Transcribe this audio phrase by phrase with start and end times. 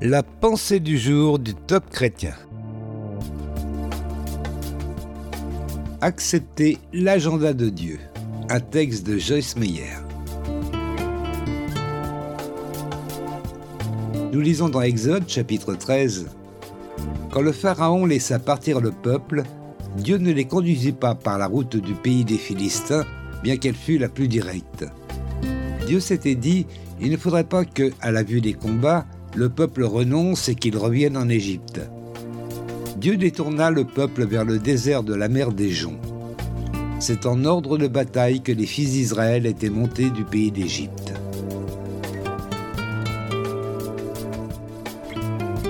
[0.00, 2.34] La pensée du jour du top chrétien.
[6.00, 7.98] Accepter l'agenda de Dieu.
[8.48, 9.90] Un texte de Joyce Meyer.
[14.32, 16.28] Nous lisons dans Exode chapitre 13.
[17.32, 19.42] Quand le Pharaon laissa partir le peuple,
[19.96, 23.04] Dieu ne les conduisit pas par la route du pays des Philistins,
[23.42, 24.84] bien qu'elle fût la plus directe.
[25.88, 26.66] Dieu s'était dit,
[27.00, 29.04] il ne faudrait pas que, à la vue des combats,
[29.38, 31.80] le peuple renonce et qu'il revienne en Égypte.
[32.96, 36.00] Dieu détourna le peuple vers le désert de la mer des Joncs.
[36.98, 41.12] C'est en ordre de bataille que les fils d'Israël étaient montés du pays d'Égypte.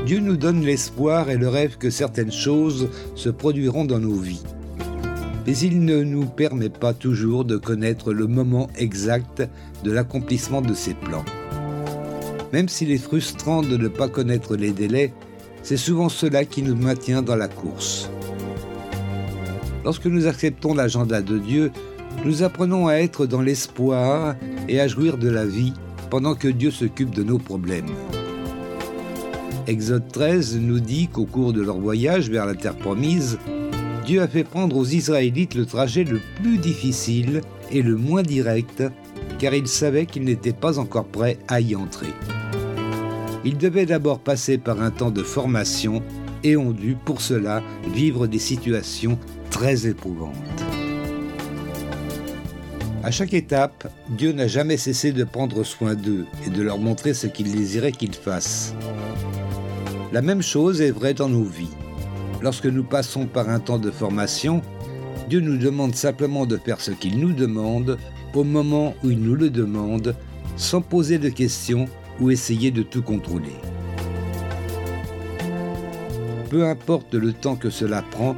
[0.07, 4.45] Dieu nous donne l'espoir et le rêve que certaines choses se produiront dans nos vies.
[5.47, 9.47] Mais il ne nous permet pas toujours de connaître le moment exact
[9.85, 11.27] de l'accomplissement de ses plans.
[12.53, 15.13] Même s'il est frustrant de ne pas connaître les délais,
[15.63, 18.11] c'est souvent cela qui nous maintient dans la course.
[19.85, 21.71] Lorsque nous acceptons l'agenda de Dieu,
[22.25, 24.35] nous apprenons à être dans l'espoir
[24.69, 25.73] et à jouir de la vie
[26.11, 27.91] pendant que Dieu s'occupe de nos problèmes.
[29.67, 33.39] Exode 13 nous dit qu'au cours de leur voyage vers la terre promise,
[34.07, 38.83] Dieu a fait prendre aux Israélites le trajet le plus difficile et le moins direct,
[39.39, 42.13] car il savait qu'ils n'étaient pas encore prêts à y entrer.
[43.45, 46.03] Ils devaient d'abord passer par un temps de formation
[46.45, 49.19] et ont dû, pour cela, vivre des situations
[49.51, 50.35] très éprouvantes.
[53.03, 57.15] À chaque étape, Dieu n'a jamais cessé de prendre soin d'eux et de leur montrer
[57.15, 58.75] ce qu'il désirait qu'ils fassent.
[60.13, 61.71] La même chose est vraie dans nos vies.
[62.43, 64.63] Lorsque nous passons par un temps de formation,
[65.29, 67.99] Dieu nous demande simplement de faire ce qu'il nous demande
[68.35, 70.15] au moment où il nous le demande,
[70.57, 71.87] sans poser de questions
[72.21, 73.57] ou essayer de tout contrôler.
[76.51, 78.35] Peu importe le temps que cela prend,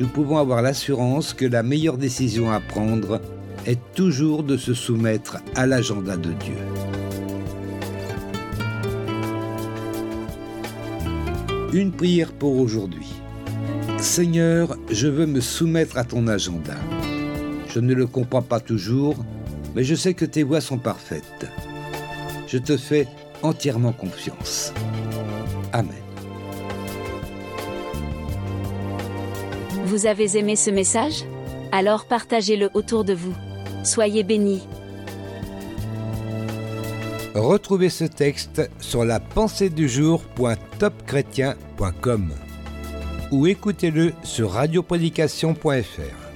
[0.00, 3.20] nous pouvons avoir l'assurance que la meilleure décision à prendre
[3.66, 6.56] est toujours de se soumettre à l'agenda de Dieu.
[11.72, 13.06] Une prière pour aujourd'hui.
[13.98, 16.74] Seigneur, je veux me soumettre à ton agenda.
[17.72, 19.14] Je ne le comprends pas toujours,
[19.74, 21.46] mais je sais que tes voies sont parfaites.
[22.48, 23.06] Je te fais
[23.42, 24.74] entièrement confiance.
[25.72, 25.94] Amen.
[29.84, 31.22] Vous avez aimé ce message?
[31.70, 33.36] Alors partagez-le autour de vous.
[33.84, 34.66] Soyez bénis.
[37.34, 42.32] Retrouvez ce texte sur la pensée du jour.topchrétien.com
[43.30, 46.29] ou écoutez-le sur radioprédication.fr.